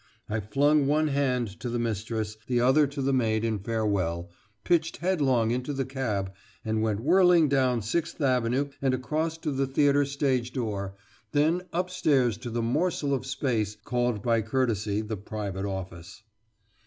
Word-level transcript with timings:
I 0.27 0.39
flung 0.39 0.87
one 0.87 1.09
hand 1.09 1.59
to 1.59 1.69
the 1.69 1.77
mistress, 1.77 2.35
the 2.47 2.59
other 2.59 2.87
to 2.87 3.03
the 3.03 3.13
maid 3.13 3.45
in 3.45 3.59
farewell, 3.59 4.31
pitched 4.63 4.97
headlong 4.97 5.51
into 5.51 5.73
the 5.73 5.85
cab, 5.85 6.33
and 6.65 6.81
went 6.81 7.01
whirling 7.01 7.47
down 7.49 7.83
Sixth 7.83 8.19
Avenue 8.19 8.69
and 8.81 8.95
across 8.95 9.37
to 9.37 9.51
the 9.51 9.67
theatre 9.67 10.05
stage 10.05 10.53
door, 10.53 10.95
then 11.33 11.61
upstairs 11.71 12.37
to 12.39 12.49
the 12.49 12.63
morsel 12.63 13.13
of 13.13 13.27
space 13.27 13.75
called 13.83 14.23
by 14.23 14.41
courtesy 14.41 15.01
the 15.01 15.17
private 15.17 15.65
office. 15.65 16.23